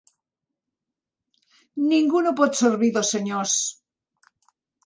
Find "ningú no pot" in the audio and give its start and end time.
1.91-2.59